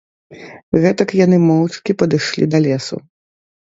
Гэтак 0.85 1.13
яны 1.25 1.41
моўчкі 1.51 1.99
падышлі 2.03 2.45
да 2.53 2.67
лесу. 2.69 2.95